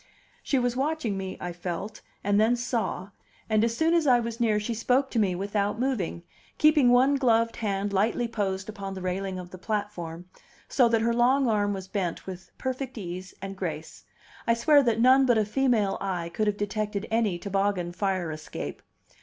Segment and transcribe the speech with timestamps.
[0.41, 3.11] She was watching me, I felt, and then saw;
[3.47, 6.23] and as soon as I was near she spoke to me without moving,
[6.57, 10.25] keeping one gloved hand lightly posed upon the railing of the platform,
[10.67, 14.03] so that her long arm was bent with perfect ease and grace.
[14.47, 18.81] I swear that none but a female eye could have detected any toboggan fire escape.